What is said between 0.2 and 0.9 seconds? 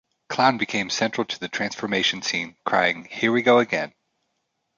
Clown became